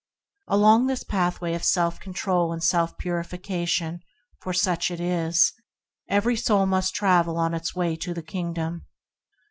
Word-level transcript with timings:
Along 0.47 0.87
this 0.87 1.03
pathway 1.03 1.53
of 1.53 1.63
self 1.63 1.99
control 1.99 2.51
and 2.51 2.63
self 2.63 2.97
purification— 2.97 3.99
for 4.41 4.51
such 4.51 4.89
it 4.89 4.99
is— 4.99 5.53
every 6.09 6.35
soul 6.35 6.65
must 6.65 6.95
travel 6.95 7.37
on 7.37 7.53
its 7.53 7.75
way 7.75 7.95
to 7.97 8.11
the 8.11 8.23
Kingdom. 8.23 8.87